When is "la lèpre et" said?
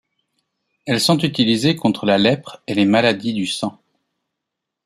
2.07-2.73